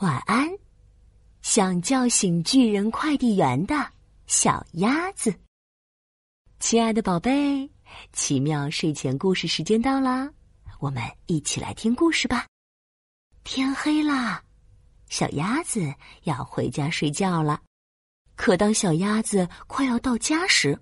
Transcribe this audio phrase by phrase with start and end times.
[0.00, 0.48] 晚安，
[1.42, 3.74] 想叫醒巨人快递员的
[4.26, 5.34] 小鸭子。
[6.58, 7.70] 亲爱的宝贝，
[8.10, 10.30] 奇妙睡前故事时间到啦，
[10.78, 12.46] 我们一起来听故事吧。
[13.44, 14.42] 天黑啦，
[15.10, 17.60] 小鸭子要回家睡觉了。
[18.36, 20.80] 可当小鸭子快要到家时，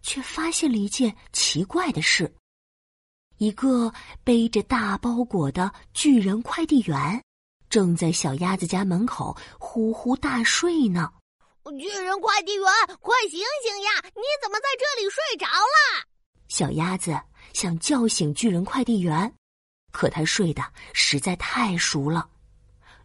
[0.00, 2.34] 却发现了一件奇怪的事：
[3.36, 3.92] 一个
[4.24, 7.22] 背着大包裹的巨人快递员。
[7.74, 11.12] 正在小鸭子家门口呼呼大睡呢。
[11.76, 12.66] 巨人快递员，
[13.00, 13.90] 快醒醒呀！
[14.14, 16.06] 你怎么在这里睡着了？
[16.46, 17.20] 小鸭子
[17.52, 19.34] 想叫醒巨人快递员，
[19.90, 22.28] 可他睡得实在太熟了。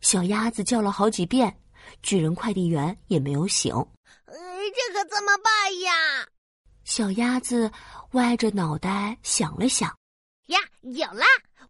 [0.00, 1.60] 小鸭子叫了好几遍，
[2.02, 3.72] 巨人快递员也没有醒。
[3.72, 6.26] 呃，这可怎么办呀？
[6.82, 7.70] 小鸭子
[8.14, 9.96] 歪着脑袋想了想，
[10.46, 11.22] 呀，有了！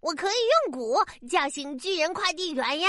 [0.06, 0.34] 我可以
[0.68, 0.96] 用鼓
[1.28, 2.88] 叫醒巨人快递员呀！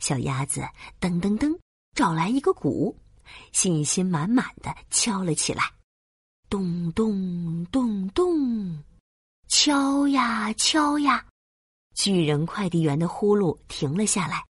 [0.00, 0.60] 小鸭子
[1.00, 1.56] 噔噔噔
[1.94, 2.98] 找来一个鼓，
[3.52, 5.62] 信心满满的敲了起来。
[6.48, 8.82] 咚咚咚咚，
[9.46, 11.24] 敲呀敲呀，
[11.94, 14.44] 巨人快递员的呼噜停了下来，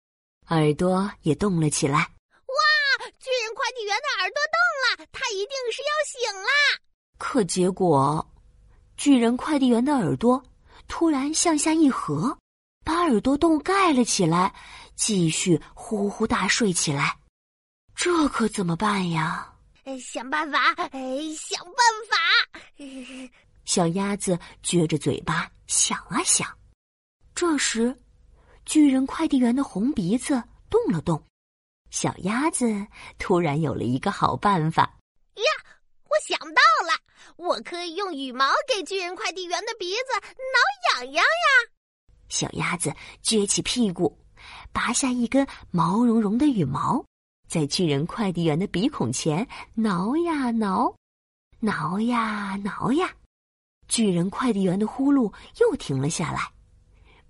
[0.50, 1.98] 耳朵也动了起来。
[1.98, 3.08] 哇！
[3.18, 6.48] 巨人快递员的耳朵动了，他一定是要醒啦。
[7.18, 8.24] 可结果，
[8.96, 10.40] 巨人快递员的耳朵。
[10.88, 12.36] 突然向下一合，
[12.84, 14.52] 把耳朵洞盖了起来，
[14.96, 17.16] 继续呼呼大睡起来。
[17.94, 19.54] 这可怎么办呀？
[20.00, 20.74] 想办法！
[20.74, 21.78] 想办
[22.10, 22.16] 法！
[23.64, 26.48] 小鸭子撅着嘴巴想啊想。
[27.34, 27.96] 这时，
[28.64, 31.22] 巨人快递员的红鼻子动了动，
[31.90, 32.86] 小鸭子
[33.18, 34.82] 突然有了一个好办法。
[35.34, 35.44] 呀，
[36.04, 36.67] 我想到了！
[37.38, 41.70] 我可以用羽毛给巨人快递员的鼻子挠痒痒呀！
[42.28, 44.18] 小鸭子撅起屁股，
[44.72, 47.04] 拔下一根毛茸茸的羽毛，
[47.48, 50.92] 在巨人快递员的鼻孔前挠呀挠，
[51.60, 53.14] 挠呀挠呀，
[53.86, 56.50] 巨人快递员的呼噜又停了下来，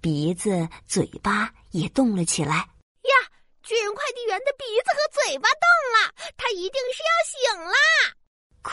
[0.01, 2.57] 鼻子、嘴巴也动了起来。
[2.57, 3.13] 呀，
[3.63, 7.38] 巨人快递员的鼻子和嘴巴动了，他一定是要醒啦！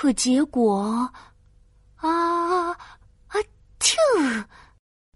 [0.05, 1.11] 可结果，
[1.95, 2.77] 啊啊，
[3.79, 4.45] 啾！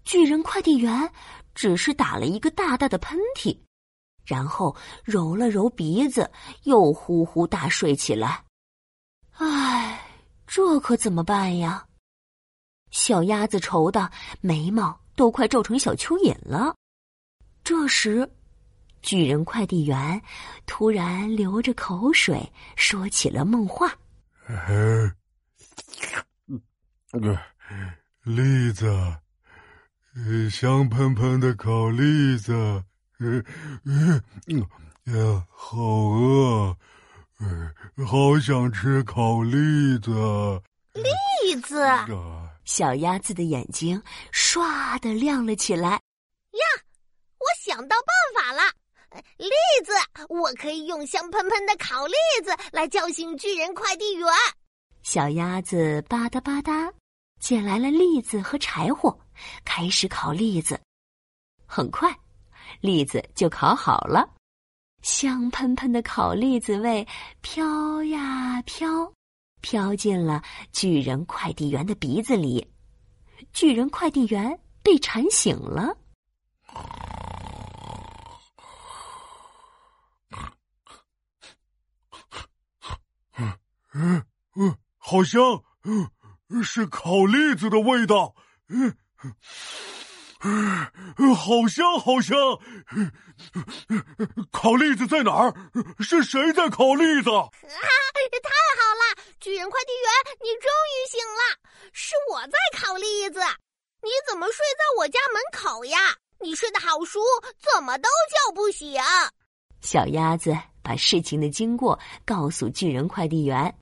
[0.02, 1.08] 巨人快递员
[1.54, 3.56] 只是打了一个大大的喷嚏，
[4.24, 4.74] 然后
[5.04, 6.28] 揉了揉鼻子，
[6.64, 8.44] 又呼呼大睡起来。
[9.36, 10.04] 唉，
[10.44, 11.86] 这可怎么办呀？
[12.90, 16.74] 小鸭子愁的眉毛都快皱成小蚯蚓了。
[17.62, 18.28] 这时，
[19.02, 20.20] 巨人快递员
[20.66, 23.96] 突然流着口水，说起了梦话。
[24.50, 25.12] 呃，
[28.24, 28.90] 栗子，
[30.50, 32.52] 香喷喷的烤栗子，
[33.18, 33.42] 呃，
[35.04, 36.76] 呀，好饿，
[38.04, 40.10] 好想吃烤栗子。
[40.94, 41.84] 栗子，
[42.64, 45.90] 小鸭子的眼睛唰的亮了起来。
[45.90, 46.00] 呀，
[47.38, 47.96] 我想到
[48.34, 48.62] 办法了。
[49.36, 49.50] 栗
[49.84, 49.92] 子，
[50.28, 54.28] 我可以用香喷喷的烤栗子来叫醒巨人快递员。
[55.02, 56.92] 小鸭子吧嗒吧嗒
[57.40, 59.18] 捡来了栗子和柴火，
[59.64, 60.78] 开始烤栗子。
[61.66, 62.14] 很快，
[62.80, 64.28] 栗子就烤好了，
[65.02, 67.06] 香喷喷的烤栗子味
[67.40, 69.12] 飘呀飘，
[69.62, 72.70] 飘进了巨人快递员的鼻子里。
[73.52, 75.96] 巨人快递员被馋醒了。
[85.10, 85.42] 好香，
[85.82, 88.32] 嗯，是烤栗子的味道，
[88.68, 88.96] 嗯，
[90.44, 92.36] 嗯，好香好香，
[94.52, 95.52] 烤栗子在哪儿？
[95.98, 97.30] 是谁在烤栗子？
[97.30, 101.58] 啊，太好了，巨人快递员，你终于醒了，
[101.92, 103.40] 是我在烤栗子。
[104.02, 105.98] 你怎么睡在我家门口呀？
[106.40, 107.18] 你睡得好熟，
[107.58, 109.02] 怎么都叫不醒？
[109.80, 113.74] 小鸭子把事情的经过告诉巨人快递员。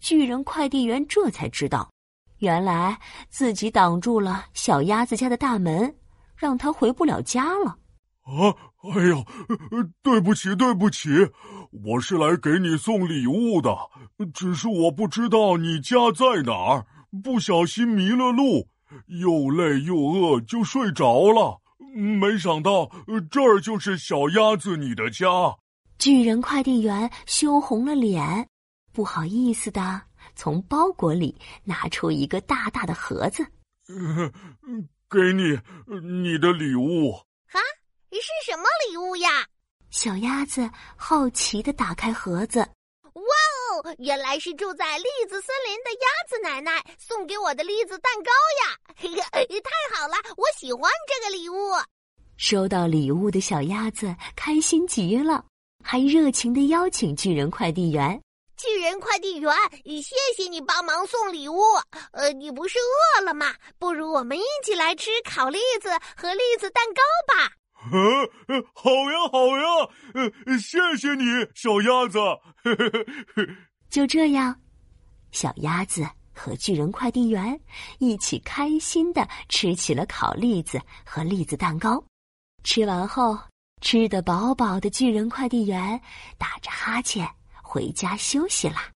[0.00, 1.90] 巨人快递员这才知道，
[2.38, 2.98] 原来
[3.28, 5.94] 自己挡住了小鸭子家的大门，
[6.34, 7.76] 让他回不了家了。
[8.22, 8.54] 啊！
[8.94, 9.24] 哎呀，
[10.02, 11.10] 对不起，对不起，
[11.84, 13.76] 我是来给你送礼物的，
[14.32, 16.86] 只是我不知道你家在哪儿，
[17.22, 18.68] 不小心迷了路，
[19.06, 21.60] 又累又饿就睡着了，
[21.94, 22.90] 没想到
[23.30, 25.26] 这儿就是小鸭子你的家。
[25.98, 28.48] 巨人快递员羞红了脸。
[28.92, 30.02] 不好意思的，
[30.34, 33.46] 从包裹里拿出一个大大的盒子，
[35.08, 35.58] 给你
[36.22, 37.12] 你的礼物
[37.52, 37.58] 啊？
[38.12, 39.46] 是什么礼物呀？
[39.90, 43.22] 小鸭子好奇的打开盒子，哇
[43.82, 48.78] 哦，原来是住在栗子森林的鸭子奶奶送给我的栗子蛋糕呀！
[48.96, 51.56] 嘿嘿，太好了，我喜欢这个礼物。
[52.36, 55.44] 收到礼物的小鸭子开心极了，
[55.82, 58.20] 还热情的邀请巨人快递员。
[58.60, 59.50] 巨人快递员，
[60.02, 61.62] 谢谢你帮忙送礼物。
[62.12, 63.54] 呃，你不是饿了吗？
[63.78, 67.52] 不如我们一起来吃烤栗子和栗子蛋糕吧。
[67.90, 71.24] 呃，好呀，好呀，呃，谢谢你，
[71.54, 72.18] 小鸭子。
[73.88, 74.54] 就这样，
[75.32, 77.58] 小鸭子和巨人快递员
[77.98, 82.04] 一起开心的吃起了烤栗子和栗子蛋糕。
[82.62, 83.38] 吃完后，
[83.80, 85.98] 吃得饱饱的巨人快递员
[86.36, 87.26] 打着哈欠。
[87.70, 88.90] 回家休息啦，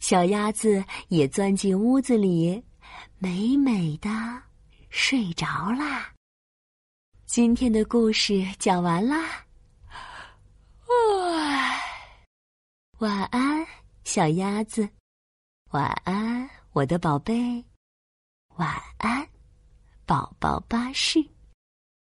[0.00, 2.64] 小鸭子也钻进屋子里，
[3.18, 4.08] 美美的
[4.88, 6.14] 睡着啦。
[7.26, 9.44] 今天的故事讲完啦，
[13.00, 13.66] 晚安，
[14.04, 14.88] 小鸭子，
[15.72, 17.62] 晚安，我的宝贝，
[18.56, 19.28] 晚安，
[20.06, 21.22] 宝宝巴士。